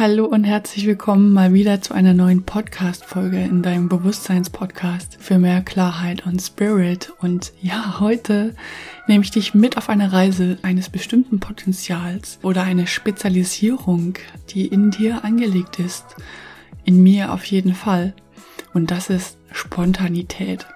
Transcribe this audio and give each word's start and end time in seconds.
Hallo 0.00 0.24
und 0.24 0.44
herzlich 0.44 0.86
willkommen 0.86 1.34
mal 1.34 1.52
wieder 1.52 1.82
zu 1.82 1.92
einer 1.92 2.14
neuen 2.14 2.44
Podcast-Folge 2.44 3.36
in 3.36 3.60
deinem 3.60 3.90
Bewusstseinspodcast 3.90 5.18
für 5.20 5.38
mehr 5.38 5.60
Klarheit 5.60 6.24
und 6.24 6.40
Spirit. 6.40 7.12
Und 7.20 7.52
ja, 7.60 8.00
heute 8.00 8.54
nehme 9.06 9.22
ich 9.22 9.30
dich 9.30 9.52
mit 9.52 9.76
auf 9.76 9.90
eine 9.90 10.10
Reise 10.10 10.56
eines 10.62 10.88
bestimmten 10.88 11.38
Potenzials 11.38 12.38
oder 12.42 12.62
eine 12.62 12.86
Spezialisierung, 12.86 14.14
die 14.48 14.68
in 14.68 14.90
dir 14.90 15.22
angelegt 15.22 15.78
ist. 15.78 16.06
In 16.86 17.02
mir 17.02 17.34
auf 17.34 17.44
jeden 17.44 17.74
Fall. 17.74 18.14
Und 18.72 18.90
das 18.90 19.10
ist 19.10 19.36
Spontanität. 19.52 20.66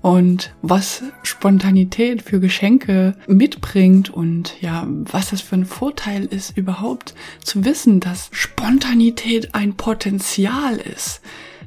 Und 0.00 0.54
was 0.62 1.02
Spontanität 1.22 2.22
für 2.22 2.38
Geschenke 2.38 3.16
mitbringt 3.26 4.10
und 4.10 4.60
ja, 4.60 4.86
was 4.88 5.30
das 5.30 5.40
für 5.40 5.56
ein 5.56 5.66
Vorteil 5.66 6.24
ist, 6.26 6.56
überhaupt 6.56 7.14
zu 7.42 7.64
wissen, 7.64 7.98
dass 7.98 8.28
Spontanität 8.30 9.54
ein 9.54 9.74
Potenzial 9.74 10.76
ist, 10.76 11.20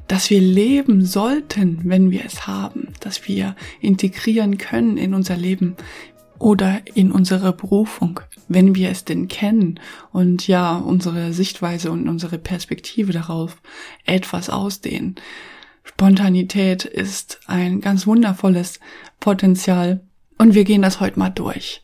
dass 0.08 0.30
wir 0.30 0.40
leben 0.40 1.04
sollten, 1.04 1.80
wenn 1.84 2.10
wir 2.10 2.24
es 2.24 2.46
haben, 2.46 2.88
dass 3.00 3.28
wir 3.28 3.54
integrieren 3.80 4.56
können 4.56 4.96
in 4.96 5.12
unser 5.12 5.36
Leben 5.36 5.76
oder 6.38 6.80
in 6.94 7.12
unsere 7.12 7.52
Berufung, 7.52 8.20
wenn 8.48 8.74
wir 8.74 8.90
es 8.90 9.04
denn 9.04 9.28
kennen 9.28 9.78
und 10.10 10.48
ja, 10.48 10.76
unsere 10.76 11.32
Sichtweise 11.32 11.92
und 11.92 12.08
unsere 12.08 12.38
Perspektive 12.38 13.12
darauf 13.12 13.62
etwas 14.04 14.50
ausdehnen. 14.50 15.16
Spontanität 15.84 16.84
ist 16.84 17.40
ein 17.46 17.80
ganz 17.80 18.06
wundervolles 18.06 18.80
Potenzial 19.20 20.00
und 20.38 20.54
wir 20.54 20.64
gehen 20.64 20.82
das 20.82 21.00
heute 21.00 21.18
mal 21.18 21.30
durch. 21.30 21.82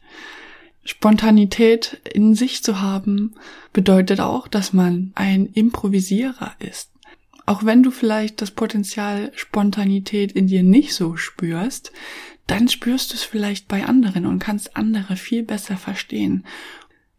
Spontanität 0.84 2.00
in 2.12 2.34
sich 2.34 2.62
zu 2.62 2.80
haben 2.80 3.34
bedeutet 3.72 4.20
auch, 4.20 4.48
dass 4.48 4.72
man 4.72 5.12
ein 5.14 5.46
Improvisierer 5.46 6.52
ist. 6.60 6.90
Auch 7.44 7.64
wenn 7.64 7.82
du 7.82 7.90
vielleicht 7.90 8.40
das 8.40 8.50
Potenzial 8.50 9.32
Spontanität 9.34 10.32
in 10.32 10.46
dir 10.46 10.62
nicht 10.62 10.94
so 10.94 11.16
spürst, 11.16 11.92
dann 12.46 12.68
spürst 12.68 13.12
du 13.12 13.16
es 13.16 13.22
vielleicht 13.22 13.68
bei 13.68 13.84
anderen 13.84 14.26
und 14.26 14.38
kannst 14.38 14.76
andere 14.76 15.16
viel 15.16 15.42
besser 15.42 15.76
verstehen. 15.76 16.44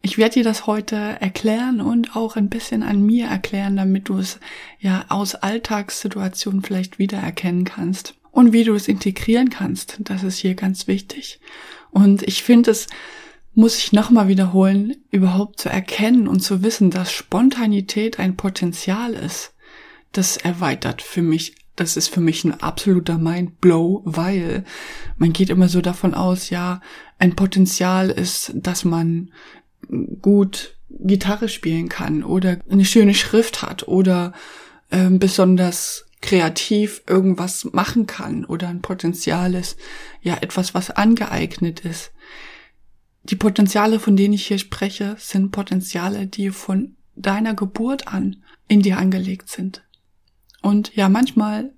Ich 0.02 0.16
werde 0.16 0.34
dir 0.34 0.44
das 0.44 0.66
heute 0.66 0.96
erklären 0.96 1.80
und 1.80 2.16
auch 2.16 2.36
ein 2.36 2.48
bisschen 2.48 2.82
an 2.82 3.04
mir 3.04 3.26
erklären, 3.26 3.76
damit 3.76 4.08
du 4.08 4.18
es 4.18 4.40
ja 4.78 5.04
aus 5.08 5.34
Alltagssituationen 5.34 6.62
vielleicht 6.62 6.98
wiedererkennen 6.98 7.64
kannst 7.64 8.14
und 8.30 8.52
wie 8.52 8.64
du 8.64 8.74
es 8.74 8.88
integrieren 8.88 9.50
kannst. 9.50 9.98
Das 10.00 10.22
ist 10.22 10.38
hier 10.38 10.54
ganz 10.54 10.86
wichtig. 10.86 11.40
Und 11.90 12.22
ich 12.22 12.42
finde 12.42 12.70
es 12.70 12.86
muss 13.52 13.76
ich 13.78 13.92
nochmal 13.92 14.28
wiederholen, 14.28 14.96
überhaupt 15.10 15.58
zu 15.58 15.68
erkennen 15.68 16.28
und 16.28 16.40
zu 16.40 16.62
wissen, 16.62 16.90
dass 16.90 17.12
Spontanität 17.12 18.20
ein 18.20 18.36
Potenzial 18.36 19.12
ist. 19.12 19.52
Das 20.12 20.36
erweitert 20.36 21.02
für 21.02 21.22
mich 21.22 21.56
das 21.80 21.96
ist 21.96 22.08
für 22.08 22.20
mich 22.20 22.44
ein 22.44 22.60
absoluter 22.60 23.16
Mindblow, 23.16 24.02
weil 24.04 24.64
man 25.16 25.32
geht 25.32 25.48
immer 25.48 25.68
so 25.68 25.80
davon 25.80 26.12
aus, 26.12 26.50
ja, 26.50 26.82
ein 27.18 27.36
Potenzial 27.36 28.10
ist, 28.10 28.52
dass 28.54 28.84
man 28.84 29.30
gut 30.20 30.76
Gitarre 30.88 31.48
spielen 31.48 31.88
kann 31.88 32.22
oder 32.22 32.58
eine 32.68 32.84
schöne 32.84 33.14
Schrift 33.14 33.62
hat 33.62 33.86
oder 33.88 34.32
ähm, 34.90 35.18
besonders 35.18 36.06
kreativ 36.20 37.02
irgendwas 37.06 37.64
machen 37.72 38.06
kann 38.06 38.44
oder 38.44 38.68
ein 38.68 38.82
Potenzial 38.82 39.54
ist, 39.54 39.78
ja 40.20 40.36
etwas, 40.40 40.74
was 40.74 40.90
angeeignet 40.90 41.80
ist. 41.80 42.12
Die 43.22 43.36
Potenziale, 43.36 43.98
von 44.00 44.16
denen 44.16 44.34
ich 44.34 44.46
hier 44.46 44.58
spreche, 44.58 45.16
sind 45.18 45.52
Potenziale, 45.52 46.26
die 46.26 46.50
von 46.50 46.96
deiner 47.14 47.54
Geburt 47.54 48.08
an 48.08 48.42
in 48.68 48.82
dir 48.82 48.98
angelegt 48.98 49.48
sind. 49.48 49.82
Und 50.62 50.94
ja, 50.94 51.08
manchmal 51.08 51.72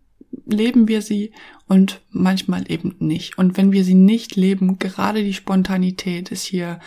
leben 0.47 0.89
wir 0.89 1.03
sie 1.03 1.33
und 1.73 2.03
manchmal 2.11 2.71
eben 2.71 2.97
nicht. 2.99 3.39
Und 3.39 3.57
wenn 3.57 3.73
wir 3.73 3.83
sie 3.83 3.95
nicht 3.95 4.37
leben, 4.37 4.79
gerade 4.79 5.25
die 5.25 5.33
Spontanität 5.33 6.31
ist 6.31 6.45
hier 6.45 6.81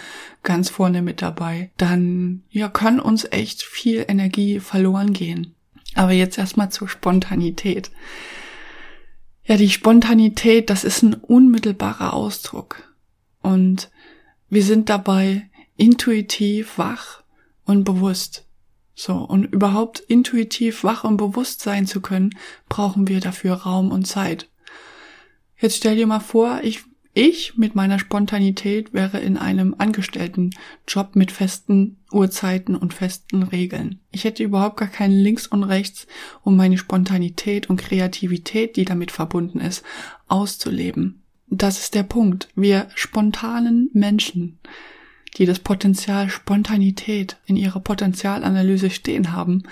ganz 0.44 0.70
vorne 0.70 1.02
mit 1.02 1.24
dabei, 1.24 1.72
dann 1.78 2.44
ja, 2.52 2.70
kann 2.70 3.00
uns 3.00 3.26
echt 3.32 3.64
viel 3.64 4.06
Energie 4.08 4.60
verloren 4.60 5.12
gehen. 5.12 5.56
Aber 5.96 6.12
jetzt 6.12 6.38
erstmal 6.38 6.70
zur 6.70 6.88
Spontanität. 6.88 7.90
Ja, 9.44 9.58
die 9.58 9.72
Spontanität, 9.72 10.70
das 10.70 10.84
ist 10.84 11.02
ein 11.02 11.16
unmittelbarer 11.16 12.14
Ausdruck. 12.14 12.94
Und 13.42 13.90
wir 14.50 14.62
sind 14.62 14.90
dabei 14.90 15.50
intuitiv 15.78 16.78
wach 16.78 17.24
und 17.66 17.86
bewusst. 17.86 18.46
So, 18.94 19.16
und 19.16 19.46
überhaupt 19.46 20.00
intuitiv 20.00 20.84
wach 20.84 21.06
und 21.06 21.18
bewusst 21.18 21.62
sein 21.62 21.88
zu 21.88 22.02
können, 22.02 22.38
brauchen 22.70 23.08
wir 23.08 23.20
dafür 23.20 23.56
Raum 23.56 23.92
und 23.92 24.06
Zeit. 24.06 24.48
Jetzt 25.58 25.78
stell 25.78 25.96
dir 25.96 26.08
mal 26.08 26.20
vor, 26.20 26.60
ich, 26.64 26.84
ich 27.14 27.58
mit 27.58 27.76
meiner 27.76 28.00
Spontanität 28.00 28.94
wäre 28.94 29.20
in 29.20 29.38
einem 29.38 29.76
Angestelltenjob 29.78 31.16
mit 31.16 31.32
festen 31.32 31.98
Uhrzeiten 32.12 32.76
und 32.76 32.94
festen 32.94 33.44
Regeln. 33.44 34.00
Ich 34.12 34.24
hätte 34.24 34.44
überhaupt 34.44 34.78
gar 34.78 34.90
keinen 34.90 35.18
Links 35.18 35.48
und 35.48 35.64
Rechts, 35.64 36.08
um 36.44 36.56
meine 36.58 36.78
Spontanität 36.78 37.70
und 37.70 37.78
Kreativität, 37.78 38.76
die 38.76 38.86
damit 38.86 39.12
verbunden 39.12 39.60
ist, 39.60 39.84
auszuleben. 40.28 41.22
Das 41.48 41.80
ist 41.80 41.96
der 41.96 42.04
Punkt. 42.04 42.50
Wir 42.56 42.88
spontanen 42.96 43.90
Menschen 43.94 44.60
die 45.38 45.46
das 45.46 45.60
Potenzial 45.60 46.30
Spontanität 46.30 47.38
in 47.46 47.56
ihrer 47.56 47.80
Potenzialanalyse 47.80 48.90
stehen 48.90 49.32
haben, 49.32 49.64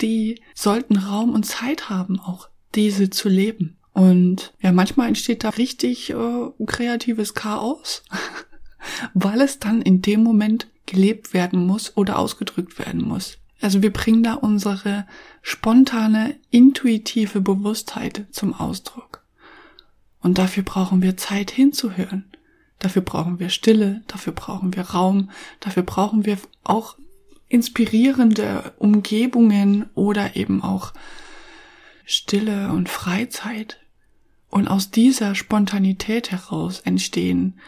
die 0.00 0.40
sollten 0.54 0.96
Raum 0.96 1.32
und 1.32 1.46
Zeit 1.46 1.88
haben, 1.88 2.18
auch 2.18 2.48
diese 2.74 3.10
zu 3.10 3.28
leben. 3.28 3.76
Und 3.92 4.54
ja, 4.60 4.72
manchmal 4.72 5.08
entsteht 5.08 5.44
da 5.44 5.50
richtig 5.50 6.10
äh, 6.10 6.64
kreatives 6.66 7.34
Chaos, 7.34 8.02
weil 9.14 9.40
es 9.40 9.58
dann 9.58 9.82
in 9.82 10.02
dem 10.02 10.22
Moment 10.22 10.68
gelebt 10.86 11.34
werden 11.34 11.66
muss 11.66 11.96
oder 11.96 12.18
ausgedrückt 12.18 12.78
werden 12.78 13.02
muss. 13.02 13.38
Also 13.60 13.80
wir 13.80 13.92
bringen 13.92 14.24
da 14.24 14.34
unsere 14.34 15.06
spontane, 15.40 16.36
intuitive 16.50 17.40
Bewusstheit 17.40 18.26
zum 18.32 18.54
Ausdruck. 18.54 19.22
Und 20.20 20.38
dafür 20.38 20.62
brauchen 20.62 21.02
wir 21.02 21.16
Zeit 21.16 21.50
hinzuhören. 21.50 22.24
Dafür 22.78 23.02
brauchen 23.02 23.38
wir 23.38 23.48
Stille, 23.48 24.02
dafür 24.08 24.32
brauchen 24.32 24.74
wir 24.74 24.82
Raum, 24.82 25.30
dafür 25.60 25.84
brauchen 25.84 26.26
wir 26.26 26.38
auch 26.64 26.96
inspirierende 27.48 28.72
Umgebungen 28.78 29.88
oder 29.94 30.34
eben 30.34 30.62
auch 30.62 30.92
Stille 32.04 32.72
und 32.72 32.88
Freizeit. 32.88 33.78
Und 34.52 34.68
aus 34.68 34.90
dieser 34.90 35.34
Spontanität 35.34 36.30
heraus 36.30 36.80
entstehen 36.80 37.58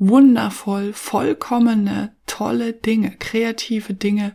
wundervoll, 0.00 0.92
vollkommene, 0.92 2.16
tolle 2.26 2.72
Dinge, 2.72 3.12
kreative 3.12 3.94
Dinge, 3.94 4.34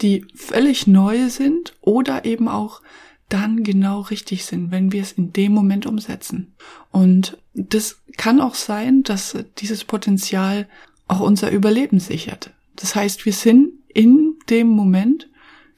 die 0.00 0.24
völlig 0.36 0.86
neu 0.86 1.28
sind 1.28 1.76
oder 1.80 2.24
eben 2.24 2.46
auch 2.46 2.82
dann 3.28 3.64
genau 3.64 4.02
richtig 4.02 4.44
sind, 4.44 4.70
wenn 4.70 4.92
wir 4.92 5.02
es 5.02 5.10
in 5.10 5.32
dem 5.32 5.50
Moment 5.50 5.86
umsetzen. 5.86 6.54
Und 6.92 7.36
das 7.52 8.00
kann 8.16 8.40
auch 8.40 8.54
sein, 8.54 9.02
dass 9.02 9.36
dieses 9.58 9.82
Potenzial 9.82 10.68
auch 11.08 11.18
unser 11.18 11.50
Überleben 11.50 11.98
sichert. 11.98 12.52
Das 12.76 12.94
heißt, 12.94 13.26
wir 13.26 13.32
sind 13.32 13.72
in 13.88 14.36
dem 14.48 14.68
Moment, 14.68 15.28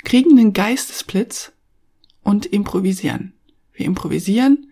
kriegen 0.05 0.39
einen 0.39 0.53
Geistesblitz 0.53 1.53
und 2.23 2.45
improvisieren. 2.45 3.33
Wir 3.73 3.87
improvisieren 3.87 4.67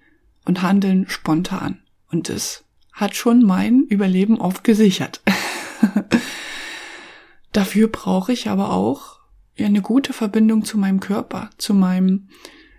und 0.50 0.62
handeln 0.62 1.08
spontan. 1.08 1.78
Und 2.10 2.28
das 2.28 2.64
hat 2.92 3.14
schon 3.14 3.44
mein 3.44 3.84
Überleben 3.84 4.40
oft 4.40 4.64
gesichert. 4.64 5.22
Dafür 7.52 7.86
brauche 7.86 8.32
ich 8.32 8.48
aber 8.48 8.72
auch 8.72 9.20
eine 9.56 9.80
gute 9.80 10.12
Verbindung 10.12 10.64
zu 10.64 10.76
meinem 10.76 10.98
Körper, 10.98 11.50
zu 11.56 11.72
meinem 11.72 12.30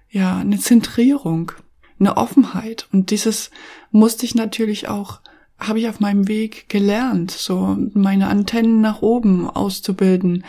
ja, 0.10 0.40
eine 0.40 0.60
Zentrierung, 0.60 1.54
eine 1.98 2.18
Offenheit. 2.18 2.90
Und 2.92 3.10
dieses 3.10 3.52
musste 3.92 4.26
ich 4.26 4.36
natürlich 4.36 4.90
auch, 4.90 5.22
habe 5.58 5.80
ich 5.80 5.88
auf 5.88 6.02
meinem 6.02 6.28
Weg 6.28 6.68
gelernt, 6.68 7.32
so 7.32 7.78
meine 7.94 8.28
Antennen 8.28 8.82
nach 8.82 9.02
oben 9.02 9.50
auszubilden 9.50 10.44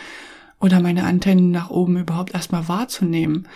oder 0.59 0.81
meine 0.81 1.05
Antennen 1.05 1.51
nach 1.51 1.69
oben 1.69 1.95
überhaupt 1.95 2.33
erstmal 2.33 2.67
wahrzunehmen. 2.67 3.47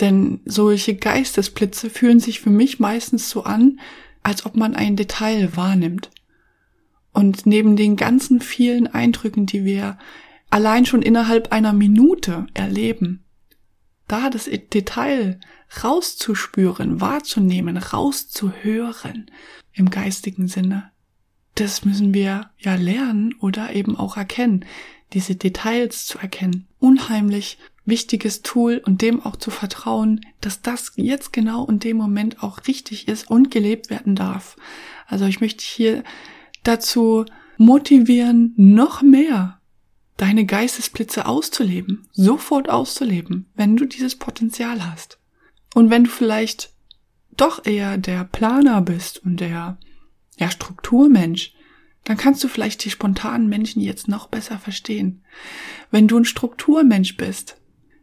Denn 0.00 0.40
solche 0.44 0.94
Geistesblitze 0.94 1.90
fühlen 1.90 2.20
sich 2.20 2.40
für 2.40 2.50
mich 2.50 2.78
meistens 2.78 3.30
so 3.30 3.44
an, 3.44 3.80
als 4.22 4.44
ob 4.44 4.56
man 4.56 4.74
ein 4.74 4.96
Detail 4.96 5.56
wahrnimmt. 5.56 6.10
Und 7.12 7.46
neben 7.46 7.76
den 7.76 7.96
ganzen 7.96 8.40
vielen 8.40 8.86
Eindrücken, 8.86 9.46
die 9.46 9.64
wir 9.64 9.98
allein 10.50 10.84
schon 10.84 11.02
innerhalb 11.02 11.52
einer 11.52 11.72
Minute 11.72 12.46
erleben, 12.52 13.24
da 14.06 14.30
das 14.30 14.44
Detail 14.44 15.40
rauszuspüren, 15.82 17.00
wahrzunehmen, 17.00 17.76
rauszuhören 17.76 19.30
im 19.72 19.90
geistigen 19.90 20.46
Sinne. 20.46 20.90
Das 21.56 21.84
müssen 21.84 22.14
wir 22.14 22.50
ja 22.58 22.74
lernen 22.76 23.34
oder 23.40 23.74
eben 23.74 23.96
auch 23.96 24.16
erkennen, 24.16 24.64
diese 25.12 25.34
Details 25.34 26.06
zu 26.06 26.18
erkennen. 26.18 26.66
Unheimlich 26.78 27.58
wichtiges 27.84 28.42
Tool 28.42 28.82
und 28.84 29.00
dem 29.00 29.24
auch 29.24 29.36
zu 29.36 29.50
vertrauen, 29.50 30.20
dass 30.40 30.60
das 30.60 30.92
jetzt 30.96 31.32
genau 31.32 31.66
in 31.66 31.78
dem 31.78 31.96
Moment 31.96 32.42
auch 32.42 32.66
richtig 32.66 33.08
ist 33.08 33.30
und 33.30 33.50
gelebt 33.50 33.90
werden 33.90 34.14
darf. 34.14 34.56
Also 35.06 35.24
ich 35.24 35.40
möchte 35.40 35.64
hier 35.64 36.04
dazu 36.62 37.24
motivieren, 37.56 38.52
noch 38.56 39.02
mehr 39.02 39.60
deine 40.16 40.46
Geistesblitze 40.46 41.26
auszuleben, 41.26 42.08
sofort 42.12 42.68
auszuleben, 42.68 43.46
wenn 43.54 43.76
du 43.76 43.86
dieses 43.86 44.16
Potenzial 44.16 44.84
hast. 44.90 45.18
Und 45.74 45.90
wenn 45.90 46.04
du 46.04 46.10
vielleicht 46.10 46.72
doch 47.36 47.64
eher 47.64 47.98
der 47.98 48.24
Planer 48.24 48.80
bist 48.80 49.24
und 49.24 49.40
der 49.40 49.78
ja, 50.36 50.50
Strukturmensch, 50.50 51.54
dann 52.04 52.16
kannst 52.16 52.44
du 52.44 52.48
vielleicht 52.48 52.84
die 52.84 52.90
spontanen 52.90 53.48
Menschen 53.48 53.82
jetzt 53.82 54.06
noch 54.06 54.28
besser 54.28 54.58
verstehen. 54.58 55.24
Wenn 55.90 56.06
du 56.06 56.16
ein 56.18 56.24
Strukturmensch 56.24 57.16
bist, 57.16 57.56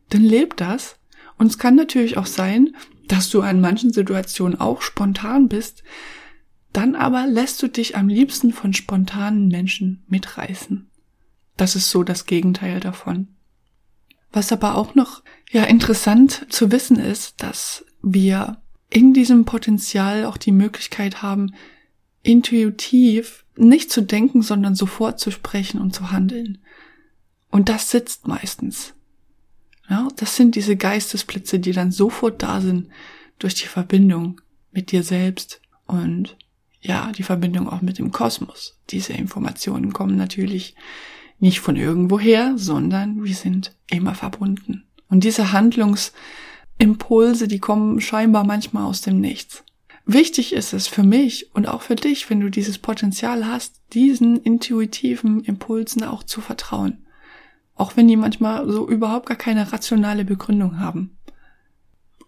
dann 0.09 0.21
lebt 0.21 0.59
das. 0.59 0.97
Und 1.37 1.47
es 1.47 1.57
kann 1.57 1.75
natürlich 1.75 2.17
auch 2.17 2.25
sein, 2.25 2.75
dass 3.07 3.29
du 3.29 3.41
an 3.41 3.61
manchen 3.61 3.93
Situationen 3.93 4.59
auch 4.59 4.81
spontan 4.81 5.47
bist, 5.47 5.83
dann 6.73 6.95
aber 6.95 7.27
lässt 7.27 7.61
du 7.61 7.67
dich 7.67 7.95
am 7.95 8.07
liebsten 8.07 8.51
von 8.51 8.73
spontanen 8.73 9.47
Menschen 9.47 10.03
mitreißen. 10.07 10.89
Das 11.55 11.75
ist 11.75 11.89
so 11.89 12.03
das 12.03 12.25
Gegenteil 12.25 12.79
davon. 12.79 13.29
Was 14.31 14.51
aber 14.51 14.75
auch 14.75 14.95
noch 14.95 15.23
ja 15.51 15.63
interessant 15.63 16.47
zu 16.49 16.71
wissen 16.71 16.97
ist, 16.97 17.43
dass 17.43 17.85
wir 18.01 18.57
in 18.89 19.13
diesem 19.13 19.45
Potenzial 19.45 20.25
auch 20.25 20.37
die 20.37 20.51
Möglichkeit 20.51 21.21
haben, 21.21 21.53
intuitiv 22.23 23.45
nicht 23.55 23.91
zu 23.91 24.01
denken, 24.01 24.41
sondern 24.41 24.75
sofort 24.75 25.19
zu 25.19 25.29
sprechen 25.29 25.79
und 25.79 25.93
zu 25.93 26.11
handeln. 26.11 26.59
Und 27.51 27.69
das 27.69 27.91
sitzt 27.91 28.27
meistens. 28.27 28.93
Ja, 29.89 30.07
das 30.15 30.35
sind 30.35 30.55
diese 30.55 30.75
Geistesblitze, 30.75 31.59
die 31.59 31.73
dann 31.73 31.91
sofort 31.91 32.41
da 32.41 32.61
sind 32.61 32.87
durch 33.37 33.53
die 33.55 33.67
Verbindung 33.67 34.41
mit 34.71 34.91
dir 34.91 35.03
selbst 35.03 35.61
und 35.85 36.37
ja, 36.81 37.11
die 37.11 37.23
Verbindung 37.23 37.69
auch 37.69 37.81
mit 37.81 37.99
dem 37.99 38.11
Kosmos. 38.11 38.79
Diese 38.89 39.13
Informationen 39.13 39.93
kommen 39.93 40.17
natürlich 40.17 40.75
nicht 41.39 41.59
von 41.59 41.75
irgendwoher, 41.75 42.57
sondern 42.57 43.23
wir 43.23 43.35
sind 43.35 43.75
immer 43.89 44.15
verbunden. 44.15 44.85
Und 45.09 45.23
diese 45.23 45.51
Handlungsimpulse, 45.51 47.47
die 47.47 47.59
kommen 47.59 48.01
scheinbar 48.01 48.45
manchmal 48.45 48.85
aus 48.85 49.01
dem 49.01 49.21
Nichts. 49.21 49.63
Wichtig 50.05 50.51
ist 50.51 50.73
es 50.73 50.87
für 50.87 51.03
mich 51.03 51.49
und 51.53 51.67
auch 51.67 51.81
für 51.81 51.95
dich, 51.95 52.29
wenn 52.29 52.41
du 52.41 52.49
dieses 52.49 52.77
Potenzial 52.77 53.47
hast, 53.47 53.79
diesen 53.93 54.37
intuitiven 54.37 55.43
Impulsen 55.43 56.03
auch 56.03 56.23
zu 56.23 56.41
vertrauen. 56.41 56.97
Auch 57.75 57.95
wenn 57.95 58.07
die 58.07 58.17
manchmal 58.17 58.69
so 58.69 58.87
überhaupt 58.87 59.27
gar 59.27 59.37
keine 59.37 59.71
rationale 59.71 60.25
Begründung 60.25 60.79
haben. 60.79 61.17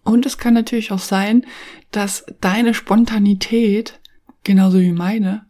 Und 0.04 0.24
es 0.24 0.38
kann 0.38 0.54
natürlich 0.54 0.90
auch 0.90 1.00
sein, 1.00 1.44
dass 1.90 2.24
deine 2.40 2.72
Spontanität, 2.72 4.00
genauso 4.42 4.80
wie 4.80 4.92
meine, 4.92 5.44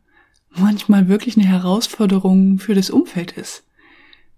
manchmal 0.51 1.09
wirklich 1.09 1.37
eine 1.37 1.47
Herausforderung 1.47 2.59
für 2.59 2.75
das 2.75 2.91
Umfeld 2.91 3.33
ist. 3.33 3.63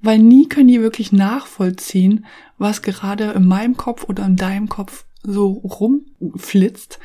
Weil 0.00 0.19
nie 0.19 0.46
können 0.46 0.69
die 0.69 0.82
wirklich 0.82 1.11
nachvollziehen, 1.12 2.26
was 2.58 2.82
gerade 2.82 3.31
in 3.31 3.46
meinem 3.46 3.76
Kopf 3.76 4.05
oder 4.08 4.26
in 4.26 4.37
deinem 4.37 4.69
Kopf 4.69 5.06
so 5.23 5.52
rumflitzt 5.52 6.99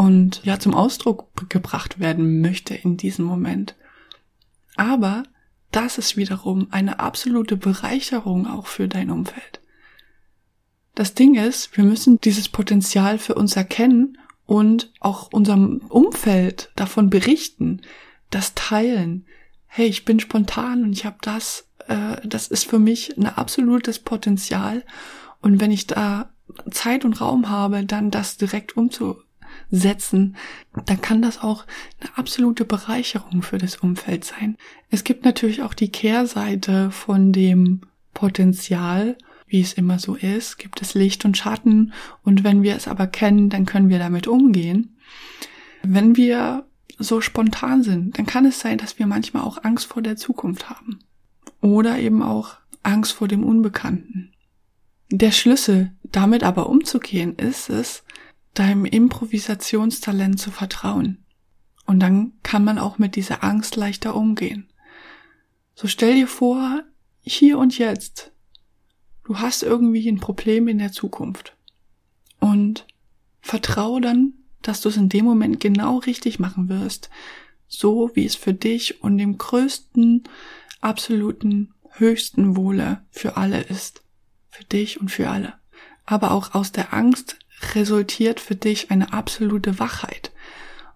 und 0.00 0.40
ja 0.44 0.58
zum 0.58 0.72
Ausdruck 0.72 1.28
gebracht 1.50 2.00
werden 2.00 2.40
möchte 2.40 2.74
in 2.74 2.96
diesem 2.96 3.26
Moment. 3.26 3.76
Aber 4.76 5.24
das 5.72 5.98
ist 5.98 6.16
wiederum 6.16 6.68
eine 6.70 7.00
absolute 7.00 7.58
Bereicherung 7.58 8.46
auch 8.46 8.66
für 8.66 8.88
dein 8.88 9.10
Umfeld. 9.10 9.60
Das 10.94 11.12
Ding 11.12 11.34
ist, 11.34 11.76
wir 11.76 11.84
müssen 11.84 12.18
dieses 12.18 12.48
Potenzial 12.48 13.18
für 13.18 13.34
uns 13.34 13.56
erkennen 13.56 14.16
und 14.46 14.90
auch 15.00 15.34
unserem 15.34 15.82
Umfeld 15.90 16.72
davon 16.76 17.10
berichten, 17.10 17.82
das 18.30 18.54
teilen. 18.54 19.26
Hey, 19.66 19.86
ich 19.86 20.06
bin 20.06 20.18
spontan 20.18 20.82
und 20.82 20.94
ich 20.94 21.04
habe 21.04 21.18
das, 21.20 21.68
äh, 21.88 22.26
das 22.26 22.48
ist 22.48 22.64
für 22.64 22.78
mich 22.78 23.18
ein 23.18 23.26
absolutes 23.26 23.98
Potenzial. 23.98 24.82
Und 25.42 25.60
wenn 25.60 25.70
ich 25.70 25.86
da 25.86 26.32
Zeit 26.70 27.04
und 27.04 27.20
Raum 27.20 27.50
habe, 27.50 27.84
dann 27.84 28.10
das 28.10 28.38
direkt 28.38 28.78
umzusetzen, 29.70 30.36
dann 30.86 31.00
kann 31.00 31.22
das 31.22 31.42
auch 31.42 31.64
eine 32.00 32.16
absolute 32.16 32.64
Bereicherung 32.64 33.42
für 33.42 33.58
das 33.58 33.76
Umfeld 33.76 34.24
sein. 34.24 34.56
Es 34.90 35.04
gibt 35.04 35.24
natürlich 35.24 35.62
auch 35.62 35.74
die 35.74 35.90
Kehrseite 35.90 36.90
von 36.90 37.32
dem 37.32 37.82
Potenzial, 38.14 39.16
wie 39.46 39.60
es 39.60 39.72
immer 39.72 39.98
so 39.98 40.14
ist, 40.14 40.58
gibt 40.58 40.80
es 40.82 40.94
Licht 40.94 41.24
und 41.24 41.36
Schatten 41.36 41.92
und 42.22 42.44
wenn 42.44 42.62
wir 42.62 42.76
es 42.76 42.86
aber 42.86 43.06
kennen, 43.06 43.48
dann 43.48 43.66
können 43.66 43.88
wir 43.88 43.98
damit 43.98 44.26
umgehen. 44.26 44.96
Wenn 45.82 46.16
wir 46.16 46.66
so 46.98 47.20
spontan 47.20 47.82
sind, 47.82 48.18
dann 48.18 48.26
kann 48.26 48.44
es 48.44 48.60
sein, 48.60 48.78
dass 48.78 48.98
wir 48.98 49.06
manchmal 49.06 49.42
auch 49.42 49.64
Angst 49.64 49.86
vor 49.86 50.02
der 50.02 50.16
Zukunft 50.16 50.68
haben. 50.68 51.00
Oder 51.62 51.98
eben 51.98 52.22
auch 52.22 52.56
Angst 52.82 53.12
vor 53.12 53.26
dem 53.26 53.42
Unbekannten. 53.42 54.32
Der 55.10 55.32
Schlüssel, 55.32 55.92
damit 56.04 56.44
aber 56.44 56.68
umzugehen, 56.68 57.34
ist 57.36 57.70
es, 57.70 58.04
deinem 58.54 58.84
Improvisationstalent 58.84 60.40
zu 60.40 60.50
vertrauen. 60.50 61.24
Und 61.86 62.00
dann 62.00 62.32
kann 62.42 62.64
man 62.64 62.78
auch 62.78 62.98
mit 62.98 63.16
dieser 63.16 63.42
Angst 63.42 63.76
leichter 63.76 64.14
umgehen. 64.14 64.68
So 65.74 65.88
stell 65.88 66.14
dir 66.14 66.28
vor, 66.28 66.82
hier 67.20 67.58
und 67.58 67.78
jetzt, 67.78 68.32
du 69.24 69.38
hast 69.38 69.62
irgendwie 69.62 70.08
ein 70.08 70.20
Problem 70.20 70.68
in 70.68 70.78
der 70.78 70.92
Zukunft. 70.92 71.56
Und 72.38 72.86
vertraue 73.40 74.00
dann 74.00 74.34
dass 74.62 74.80
du 74.80 74.88
es 74.88 74.96
in 74.96 75.08
dem 75.08 75.24
Moment 75.24 75.60
genau 75.60 75.98
richtig 75.98 76.38
machen 76.38 76.68
wirst, 76.68 77.10
so 77.66 78.10
wie 78.14 78.26
es 78.26 78.34
für 78.34 78.54
dich 78.54 79.02
und 79.02 79.18
dem 79.18 79.38
größten, 79.38 80.24
absoluten, 80.80 81.74
höchsten 81.90 82.56
Wohle 82.56 83.04
für 83.10 83.36
alle 83.36 83.60
ist. 83.62 84.02
Für 84.48 84.64
dich 84.64 85.00
und 85.00 85.10
für 85.10 85.30
alle. 85.30 85.54
Aber 86.04 86.32
auch 86.32 86.54
aus 86.54 86.72
der 86.72 86.92
Angst 86.92 87.38
resultiert 87.74 88.40
für 88.40 88.54
dich 88.54 88.90
eine 88.90 89.12
absolute 89.12 89.78
Wachheit 89.78 90.32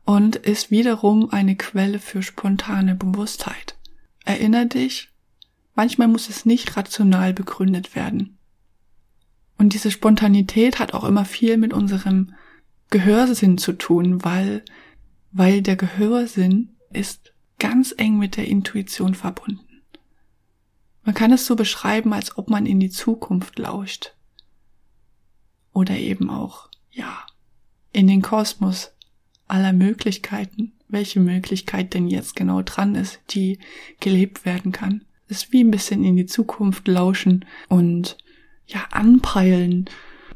und 0.04 0.36
ist 0.36 0.70
wiederum 0.70 1.30
eine 1.30 1.56
Quelle 1.56 1.98
für 1.98 2.22
spontane 2.22 2.94
Bewusstheit. 2.94 3.76
Erinner 4.24 4.66
dich, 4.66 5.10
manchmal 5.74 6.08
muss 6.08 6.28
es 6.28 6.46
nicht 6.46 6.76
rational 6.76 7.32
begründet 7.32 7.94
werden. 7.94 8.38
Und 9.58 9.72
diese 9.72 9.90
Spontanität 9.90 10.78
hat 10.78 10.94
auch 10.94 11.04
immer 11.04 11.24
viel 11.24 11.56
mit 11.56 11.72
unserem 11.72 12.34
Gehörsinn 12.90 13.58
zu 13.58 13.72
tun, 13.72 14.24
weil, 14.24 14.64
weil 15.32 15.62
der 15.62 15.76
Gehörsinn 15.76 16.76
ist 16.92 17.32
ganz 17.58 17.94
eng 17.96 18.18
mit 18.18 18.36
der 18.36 18.46
Intuition 18.46 19.14
verbunden. 19.14 19.82
Man 21.04 21.14
kann 21.14 21.32
es 21.32 21.46
so 21.46 21.54
beschreiben, 21.54 22.12
als 22.12 22.36
ob 22.38 22.50
man 22.50 22.66
in 22.66 22.80
die 22.80 22.90
Zukunft 22.90 23.58
lauscht. 23.58 24.14
Oder 25.74 25.98
eben 25.98 26.30
auch, 26.30 26.70
ja, 26.90 27.26
in 27.92 28.06
den 28.06 28.22
Kosmos 28.22 28.92
aller 29.46 29.74
Möglichkeiten, 29.74 30.72
welche 30.88 31.20
Möglichkeit 31.20 31.92
denn 31.92 32.08
jetzt 32.08 32.36
genau 32.36 32.62
dran 32.62 32.94
ist, 32.94 33.20
die 33.30 33.58
gelebt 34.00 34.46
werden 34.46 34.72
kann. 34.72 35.04
Ist 35.28 35.52
wie 35.52 35.62
ein 35.62 35.70
bisschen 35.70 36.04
in 36.04 36.16
die 36.16 36.26
Zukunft 36.26 36.88
lauschen 36.88 37.44
und 37.68 38.16
ja, 38.66 38.86
anpeilen, 38.90 39.90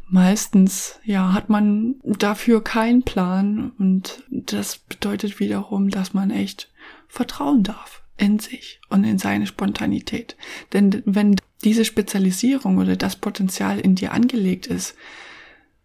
meistens, 0.09 0.99
ja, 1.05 1.33
hat 1.33 1.49
man 1.49 1.97
dafür 2.05 2.63
keinen 2.63 3.03
Plan 3.03 3.73
und 3.79 4.25
das 4.31 4.79
bedeutet 4.79 5.41
wiederum, 5.41 5.91
dass 5.91 6.15
man 6.15 6.31
echt 6.31 6.71
vertrauen 7.07 7.63
darf 7.63 8.03
in 8.17 8.39
sich 8.39 8.81
und 8.89 9.05
in 9.05 9.19
seine 9.19 9.47
Spontanität. 9.47 10.37
Denn 10.73 11.03
wenn 11.07 11.37
diese 11.65 11.85
Spezialisierung 11.85 12.79
oder 12.79 12.97
das 12.97 13.17
Potenzial 13.17 13.79
in 13.79 13.95
dir 13.95 14.13
angelegt 14.13 14.67
ist, 14.67 14.97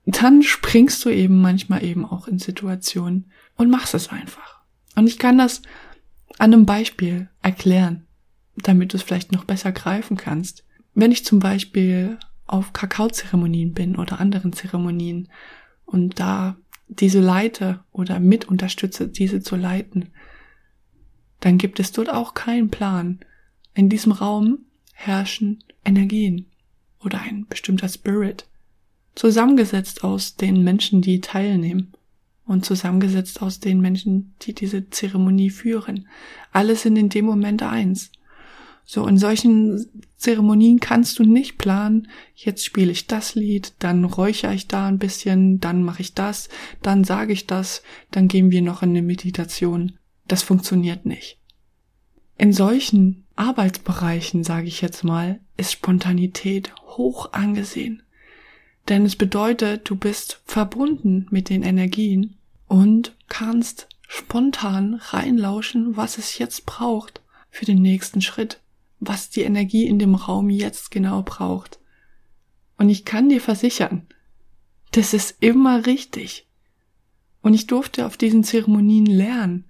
dann 0.06 0.44
springst 0.44 1.04
du 1.06 1.10
eben 1.10 1.42
manchmal 1.42 1.84
eben 1.84 2.06
auch 2.06 2.28
in 2.28 2.40
Situationen 2.40 3.32
und 3.56 3.70
machst 3.70 3.94
es 3.94 4.10
einfach. 4.10 4.62
Und 4.96 5.08
ich 5.08 5.18
kann 5.18 5.38
das 5.38 5.62
an 6.40 6.54
einem 6.54 6.66
Beispiel 6.66 7.30
erklären, 7.42 8.06
damit 8.58 8.94
du 8.94 8.98
es 8.98 9.04
vielleicht 9.04 9.32
noch 9.32 9.46
besser 9.46 9.72
greifen 9.72 10.18
kannst. 10.18 10.66
Wenn 10.94 11.12
ich 11.12 11.26
zum 11.26 11.40
Beispiel 11.40 12.18
auf 12.46 12.74
Kakaozeremonien 12.74 13.74
bin 13.74 13.96
oder 13.96 14.20
anderen 14.20 14.54
Zeremonien 14.54 15.30
und 15.86 16.20
da 16.20 16.58
diese 16.88 17.20
leite 17.20 17.84
oder 17.92 18.20
mit 18.20 18.46
unterstütze, 18.46 19.08
diese 19.08 19.42
zu 19.42 19.56
leiten, 19.56 20.10
dann 21.40 21.58
gibt 21.58 21.80
es 21.80 21.92
dort 21.92 22.10
auch 22.10 22.34
keinen 22.34 22.70
Plan. 22.70 23.20
In 23.74 23.90
diesem 23.90 24.12
Raum 24.12 24.60
herrschen 24.94 25.64
Energien 25.84 26.52
oder 27.00 27.22
ein 27.22 27.48
bestimmter 27.48 27.90
Spirit, 27.90 28.48
zusammengesetzt 29.16 30.04
aus 30.04 30.36
den 30.36 30.64
Menschen, 30.64 31.02
die 31.02 31.22
teilnehmen. 31.22 31.94
und 32.46 32.66
zusammengesetzt 32.66 33.42
aus 33.42 33.62
den 33.62 33.80
Menschen, 33.80 34.34
die 34.42 34.54
diese 34.54 34.90
Zeremonie 34.90 35.50
führen. 35.50 36.10
Alle 36.52 36.76
sind 36.76 36.98
in 36.98 37.08
dem 37.08 37.24
Moment 37.24 37.64
eins. 37.64 38.12
So, 38.86 39.08
in 39.08 39.18
solchen 39.18 39.86
Zeremonien 40.18 40.82
kannst 40.82 41.20
du 41.20 41.24
nicht 41.24 41.58
planen, 41.58 42.10
jetzt 42.36 42.66
spiele 42.66 42.92
ich 42.92 43.08
das 43.08 43.36
Lied, 43.36 43.74
dann 43.80 44.04
räuchere 44.04 44.54
ich 44.54 44.68
da 44.68 44.88
ein 44.88 45.00
bisschen, 45.00 45.62
dann 45.62 45.84
mache 45.84 46.02
ich 46.02 46.14
das, 46.14 46.50
dann 46.82 47.06
sage 47.06 47.32
ich 47.32 47.48
das, 47.48 47.82
dann 48.12 48.28
gehen 48.28 48.52
wir 48.52 48.62
noch 48.62 48.84
in 48.84 48.90
eine 48.90 49.02
Meditation. 49.02 49.94
Das 50.28 50.44
funktioniert 50.44 51.06
nicht. 51.06 51.40
In 52.38 52.52
solchen 52.52 53.26
Arbeitsbereichen, 53.36 54.44
sage 54.44 54.68
ich 54.68 54.82
jetzt 54.82 55.04
mal, 55.04 55.40
ist 55.56 55.72
Spontanität 55.72 56.76
hoch 56.82 57.32
angesehen. 57.32 58.03
Denn 58.90 59.06
es 59.06 59.16
bedeutet, 59.16 59.90
du 59.90 59.96
bist 59.96 60.42
verbunden 60.46 61.28
mit 61.30 61.50
den 61.50 61.64
Energien 61.64 62.36
und 62.68 63.16
kannst 63.30 63.88
spontan 64.08 64.96
reinlauschen, 64.96 65.96
was 65.96 66.18
es 66.18 66.38
jetzt 66.38 66.66
braucht 66.66 67.22
für 67.50 67.66
den 67.66 67.82
nächsten 67.82 68.22
Schritt, 68.22 68.60
was 69.00 69.30
die 69.30 69.42
Energie 69.42 69.88
in 69.88 70.00
dem 70.00 70.16
Raum 70.16 70.50
jetzt 70.50 70.92
genau 70.92 71.24
braucht. 71.24 71.80
Und 72.78 72.90
ich 72.90 73.06
kann 73.06 73.30
dir 73.30 73.42
versichern, 73.42 74.06
das 74.92 75.14
ist 75.14 75.38
immer 75.40 75.86
richtig. 75.86 76.46
Und 77.42 77.54
ich 77.54 77.68
durfte 77.68 78.06
auf 78.06 78.18
diesen 78.18 78.44
Zeremonien 78.44 79.06
lernen, 79.06 79.66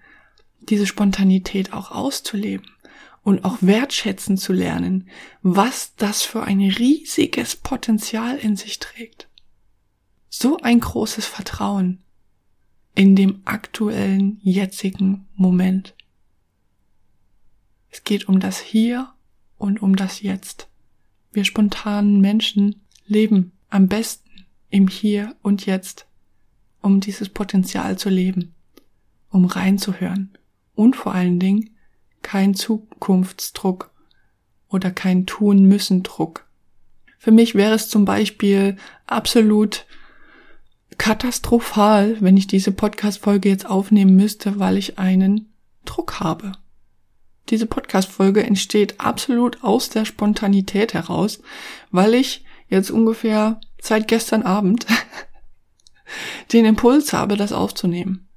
diese 0.59 0.87
Spontanität 0.87 1.73
auch 1.73 1.91
auszuleben 1.91 2.72
und 3.23 3.45
auch 3.45 3.57
wertschätzen 3.61 4.37
zu 4.37 4.53
lernen, 4.53 5.07
was 5.41 5.95
das 5.95 6.23
für 6.23 6.43
ein 6.43 6.59
riesiges 6.59 7.55
Potenzial 7.55 8.37
in 8.37 8.55
sich 8.55 8.79
trägt. 8.79 9.29
So 10.29 10.57
ein 10.57 10.79
großes 10.79 11.25
Vertrauen 11.25 12.03
in 12.95 13.15
dem 13.15 13.41
aktuellen, 13.45 14.39
jetzigen 14.43 15.27
Moment. 15.35 15.95
Es 17.89 18.03
geht 18.03 18.27
um 18.27 18.39
das 18.39 18.59
Hier 18.59 19.13
und 19.57 19.81
um 19.81 19.95
das 19.95 20.21
Jetzt. 20.21 20.67
Wir 21.31 21.45
spontanen 21.45 22.19
Menschen 22.21 22.81
leben 23.05 23.53
am 23.69 23.87
besten 23.87 24.29
im 24.69 24.87
Hier 24.87 25.35
und 25.41 25.65
Jetzt, 25.65 26.07
um 26.81 26.99
dieses 26.99 27.29
Potenzial 27.29 27.97
zu 27.97 28.09
leben, 28.09 28.53
um 29.29 29.45
reinzuhören 29.45 30.37
und 30.75 30.95
vor 30.95 31.13
allen 31.13 31.39
Dingen 31.39 31.72
kein 32.23 32.55
Zukunftsdruck 32.55 33.91
oder 34.69 34.91
kein 34.91 35.25
Tun 35.25 35.65
müssen 35.65 36.03
Druck. 36.03 36.47
Für 37.19 37.31
mich 37.31 37.55
wäre 37.55 37.75
es 37.75 37.87
zum 37.89 38.05
Beispiel 38.05 38.77
absolut 39.05 39.85
katastrophal, 40.97 42.17
wenn 42.19 42.37
ich 42.37 42.47
diese 42.47 42.71
Podcast-Folge 42.71 43.49
jetzt 43.49 43.65
aufnehmen 43.65 44.15
müsste, 44.15 44.59
weil 44.59 44.77
ich 44.77 44.99
einen 44.99 45.53
Druck 45.85 46.19
habe. 46.19 46.53
Diese 47.49 47.65
Podcast-Folge 47.65 48.43
entsteht 48.43 48.99
absolut 48.99 49.63
aus 49.63 49.89
der 49.89 50.05
Spontanität 50.05 50.93
heraus, 50.93 51.41
weil 51.91 52.13
ich 52.13 52.45
jetzt 52.67 52.89
ungefähr 52.89 53.59
seit 53.81 54.07
gestern 54.07 54.43
Abend 54.43 54.85
den 56.53 56.65
Impuls 56.65 57.13
habe, 57.13 57.37
das 57.37 57.51
aufzunehmen. 57.51 58.27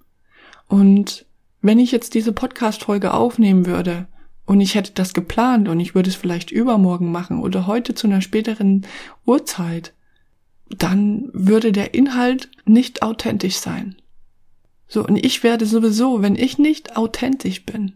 Und 0.68 1.24
wenn 1.66 1.78
ich 1.78 1.92
jetzt 1.92 2.14
diese 2.14 2.32
Podcast-Folge 2.32 3.12
aufnehmen 3.12 3.66
würde 3.66 4.06
und 4.44 4.60
ich 4.60 4.74
hätte 4.74 4.92
das 4.92 5.14
geplant 5.14 5.68
und 5.68 5.80
ich 5.80 5.94
würde 5.94 6.08
es 6.08 6.16
vielleicht 6.16 6.50
übermorgen 6.50 7.10
machen 7.10 7.40
oder 7.40 7.66
heute 7.66 7.94
zu 7.94 8.06
einer 8.06 8.20
späteren 8.20 8.86
Uhrzeit, 9.24 9.92
dann 10.70 11.28
würde 11.32 11.72
der 11.72 11.94
Inhalt 11.94 12.50
nicht 12.64 13.02
authentisch 13.02 13.56
sein. 13.56 13.96
So, 14.88 15.04
und 15.04 15.16
ich 15.16 15.42
werde 15.42 15.66
sowieso, 15.66 16.22
wenn 16.22 16.36
ich 16.36 16.58
nicht 16.58 16.96
authentisch 16.96 17.64
bin, 17.64 17.94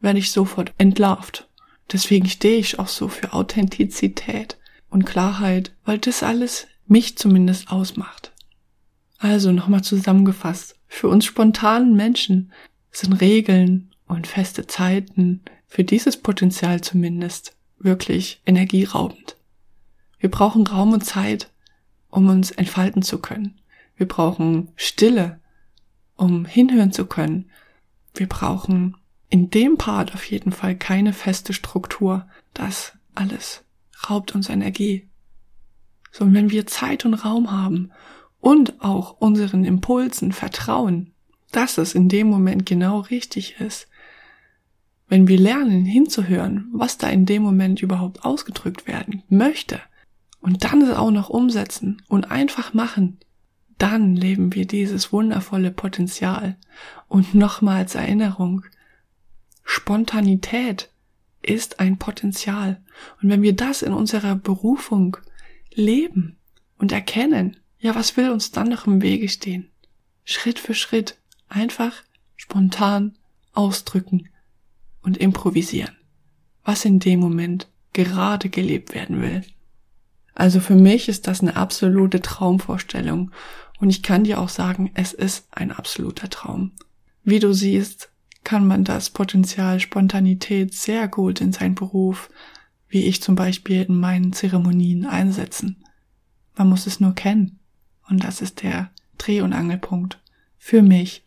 werde 0.00 0.18
ich 0.18 0.32
sofort 0.32 0.72
entlarvt. 0.78 1.48
Deswegen 1.92 2.28
stehe 2.28 2.58
ich 2.58 2.78
auch 2.78 2.88
so 2.88 3.08
für 3.08 3.32
Authentizität 3.32 4.58
und 4.90 5.04
Klarheit, 5.04 5.72
weil 5.84 5.98
das 5.98 6.22
alles 6.22 6.66
mich 6.86 7.16
zumindest 7.16 7.70
ausmacht. 7.70 8.32
Also 9.18 9.52
nochmal 9.52 9.82
zusammengefasst, 9.82 10.76
für 10.88 11.08
uns 11.08 11.24
spontanen 11.24 11.94
Menschen 11.94 12.52
sind 12.96 13.14
Regeln 13.14 13.90
und 14.06 14.26
feste 14.26 14.66
Zeiten 14.66 15.42
für 15.66 15.84
dieses 15.84 16.16
Potenzial 16.16 16.80
zumindest 16.80 17.56
wirklich 17.78 18.40
energieraubend. 18.46 19.36
Wir 20.18 20.30
brauchen 20.30 20.66
Raum 20.66 20.92
und 20.92 21.04
Zeit, 21.04 21.50
um 22.08 22.28
uns 22.28 22.50
entfalten 22.50 23.02
zu 23.02 23.18
können. 23.18 23.60
Wir 23.96 24.08
brauchen 24.08 24.68
Stille, 24.76 25.40
um 26.16 26.44
hinhören 26.44 26.92
zu 26.92 27.06
können. 27.06 27.50
Wir 28.14 28.28
brauchen 28.28 28.96
in 29.28 29.50
dem 29.50 29.76
Part 29.76 30.14
auf 30.14 30.24
jeden 30.30 30.52
Fall 30.52 30.76
keine 30.76 31.12
feste 31.12 31.52
Struktur. 31.52 32.26
Das 32.54 32.92
alles 33.14 33.64
raubt 34.08 34.34
uns 34.34 34.48
Energie. 34.48 35.08
So, 36.12 36.24
und 36.24 36.34
wenn 36.34 36.50
wir 36.50 36.66
Zeit 36.66 37.04
und 37.04 37.14
Raum 37.14 37.50
haben 37.50 37.90
und 38.40 38.80
auch 38.80 39.16
unseren 39.18 39.64
Impulsen 39.64 40.30
vertrauen, 40.30 41.13
dass 41.56 41.78
es 41.78 41.94
in 41.94 42.08
dem 42.08 42.28
Moment 42.28 42.66
genau 42.66 43.00
richtig 43.00 43.60
ist. 43.60 43.88
Wenn 45.08 45.28
wir 45.28 45.38
lernen 45.38 45.84
hinzuhören, 45.84 46.68
was 46.72 46.98
da 46.98 47.08
in 47.08 47.26
dem 47.26 47.42
Moment 47.42 47.82
überhaupt 47.82 48.24
ausgedrückt 48.24 48.86
werden 48.86 49.22
möchte, 49.28 49.80
und 50.44 50.62
dann 50.62 50.82
es 50.82 50.94
auch 50.94 51.10
noch 51.10 51.30
umsetzen 51.30 52.02
und 52.06 52.30
einfach 52.30 52.74
machen, 52.74 53.18
dann 53.78 54.14
leben 54.14 54.54
wir 54.54 54.66
dieses 54.66 55.10
wundervolle 55.10 55.70
Potenzial. 55.70 56.58
Und 57.08 57.34
nochmals 57.34 57.94
Erinnerung, 57.94 58.62
Spontanität 59.64 60.90
ist 61.40 61.80
ein 61.80 61.96
Potenzial. 61.98 62.82
Und 63.22 63.30
wenn 63.30 63.40
wir 63.40 63.56
das 63.56 63.80
in 63.80 63.94
unserer 63.94 64.36
Berufung 64.36 65.16
leben 65.72 66.36
und 66.76 66.92
erkennen, 66.92 67.56
ja, 67.78 67.94
was 67.94 68.18
will 68.18 68.28
uns 68.28 68.50
dann 68.50 68.68
noch 68.68 68.86
im 68.86 69.00
Wege 69.00 69.30
stehen? 69.30 69.70
Schritt 70.24 70.58
für 70.58 70.74
Schritt 70.74 71.16
einfach 71.54 71.92
spontan 72.36 73.16
ausdrücken 73.52 74.28
und 75.02 75.16
improvisieren, 75.16 75.96
was 76.64 76.84
in 76.84 76.98
dem 76.98 77.20
Moment 77.20 77.68
gerade 77.92 78.48
gelebt 78.48 78.94
werden 78.94 79.22
will. 79.22 79.42
Also 80.34 80.60
für 80.60 80.74
mich 80.74 81.08
ist 81.08 81.28
das 81.28 81.40
eine 81.40 81.56
absolute 81.56 82.20
Traumvorstellung 82.20 83.30
und 83.78 83.90
ich 83.90 84.02
kann 84.02 84.24
dir 84.24 84.40
auch 84.40 84.48
sagen, 84.48 84.90
es 84.94 85.12
ist 85.12 85.46
ein 85.52 85.70
absoluter 85.70 86.28
Traum. 86.28 86.72
Wie 87.22 87.38
du 87.38 87.52
siehst, 87.52 88.10
kann 88.42 88.66
man 88.66 88.84
das 88.84 89.10
Potenzial 89.10 89.80
Spontanität 89.80 90.74
sehr 90.74 91.08
gut 91.08 91.40
in 91.40 91.52
seinen 91.52 91.74
Beruf, 91.74 92.30
wie 92.88 93.04
ich 93.04 93.22
zum 93.22 93.34
Beispiel 93.34 93.82
in 93.82 93.98
meinen 93.98 94.32
Zeremonien 94.32 95.06
einsetzen. 95.06 95.82
Man 96.56 96.68
muss 96.68 96.86
es 96.86 97.00
nur 97.00 97.14
kennen. 97.14 97.58
Und 98.08 98.22
das 98.22 98.42
ist 98.42 98.62
der 98.62 98.90
Dreh- 99.16 99.40
und 99.40 99.54
Angelpunkt 99.54 100.20
für 100.58 100.82
mich 100.82 101.23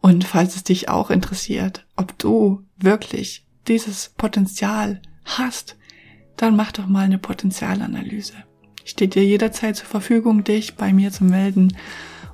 und 0.00 0.24
falls 0.24 0.56
es 0.56 0.64
dich 0.64 0.88
auch 0.88 1.10
interessiert, 1.10 1.86
ob 1.96 2.18
du 2.18 2.64
wirklich 2.76 3.46
dieses 3.66 4.12
Potenzial 4.16 5.00
hast, 5.24 5.76
dann 6.36 6.56
mach 6.56 6.72
doch 6.72 6.86
mal 6.86 7.04
eine 7.04 7.18
Potenzialanalyse. 7.18 8.34
Steht 8.84 9.14
dir 9.14 9.24
jederzeit 9.24 9.76
zur 9.76 9.86
Verfügung, 9.86 10.44
dich 10.44 10.76
bei 10.76 10.92
mir 10.92 11.10
zu 11.10 11.24
melden 11.24 11.76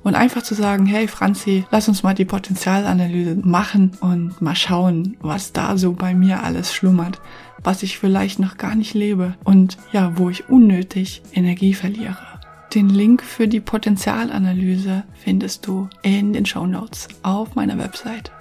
und 0.03 0.15
einfach 0.15 0.43
zu 0.43 0.53
sagen, 0.53 0.85
hey 0.85 1.07
Franzi, 1.07 1.65
lass 1.71 1.87
uns 1.87 2.03
mal 2.03 2.13
die 2.13 2.25
Potenzialanalyse 2.25 3.35
machen 3.43 3.97
und 4.01 4.41
mal 4.41 4.55
schauen, 4.55 5.17
was 5.21 5.53
da 5.53 5.77
so 5.77 5.93
bei 5.93 6.13
mir 6.13 6.43
alles 6.43 6.73
schlummert, 6.73 7.21
was 7.63 7.81
ich 7.81 7.97
vielleicht 7.97 8.39
noch 8.39 8.57
gar 8.57 8.75
nicht 8.75 8.93
lebe 8.93 9.35
und 9.43 9.77
ja, 9.91 10.17
wo 10.17 10.29
ich 10.29 10.49
unnötig 10.49 11.23
Energie 11.33 11.73
verliere. 11.73 12.32
Den 12.73 12.89
Link 12.89 13.21
für 13.21 13.47
die 13.47 13.59
Potenzialanalyse 13.59 15.03
findest 15.13 15.67
du 15.67 15.89
in 16.01 16.33
den 16.33 16.47
Show 16.47 16.65
Notes 16.65 17.07
auf 17.21 17.53
meiner 17.53 17.77
Website. 17.77 18.31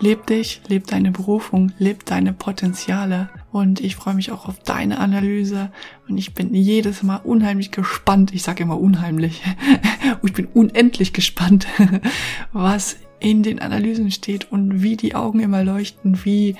Leb 0.00 0.26
dich, 0.26 0.60
leb 0.66 0.88
deine 0.88 1.12
Berufung, 1.12 1.70
leb 1.78 2.04
deine 2.04 2.32
Potenziale 2.32 3.28
und 3.52 3.80
ich 3.80 3.94
freue 3.94 4.14
mich 4.14 4.32
auch 4.32 4.48
auf 4.48 4.58
deine 4.58 4.98
Analyse 4.98 5.70
und 6.08 6.18
ich 6.18 6.34
bin 6.34 6.52
jedes 6.52 7.04
Mal 7.04 7.18
unheimlich 7.18 7.70
gespannt, 7.70 8.34
ich 8.34 8.42
sage 8.42 8.64
immer 8.64 8.80
unheimlich, 8.80 9.42
ich 10.24 10.32
bin 10.32 10.46
unendlich 10.46 11.12
gespannt, 11.12 11.68
was 12.52 12.96
in 13.20 13.44
den 13.44 13.60
Analysen 13.60 14.10
steht 14.10 14.50
und 14.50 14.82
wie 14.82 14.96
die 14.96 15.14
Augen 15.14 15.38
immer 15.38 15.62
leuchten, 15.62 16.24
wie 16.24 16.56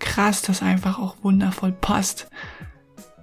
krass 0.00 0.42
das 0.42 0.62
einfach 0.62 0.98
auch 0.98 1.14
wundervoll 1.22 1.72
passt. 1.72 2.28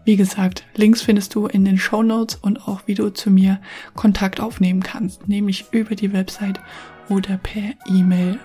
Wie 0.05 0.17
gesagt, 0.17 0.65
Links 0.75 1.01
findest 1.01 1.33
du 1.33 1.48
in 1.48 1.63
den 1.63 1.77
Show 1.77 2.03
Notes 2.03 2.36
und 2.36 2.67
auch 2.67 2.81
wie 2.88 2.93
du 2.93 3.10
zu 3.10 3.31
mir 3.31 3.60
Kontakt 3.95 4.41
aufnehmen 4.41 4.83
kannst, 4.83 5.29
nämlich 5.29 5.65
über 5.72 5.95
die 5.95 6.12
Website 6.12 6.60
oder 7.07 7.38
per 7.38 7.74
E-Mail. 7.88 8.39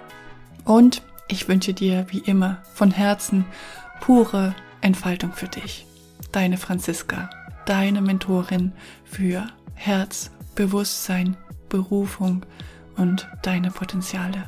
Und 0.65 1.03
ich 1.27 1.49
wünsche 1.49 1.75
dir 1.75 2.07
wie 2.11 2.19
immer 2.19 2.63
von 2.75 2.91
Herzen 2.91 3.45
pure 4.01 4.55
Entfaltung 4.81 5.33
für 5.33 5.49
dich. 5.49 5.87
Deine 6.31 6.59
Franziska, 6.59 7.29
deine 7.67 8.03
Mentorin 8.03 8.73
für 9.05 9.47
Herz, 9.75 10.31
Bewusstsein, 10.55 11.37
Berufung 11.69 12.47
und 12.97 13.29
deine 13.43 13.71
Potenziale. 13.71 14.45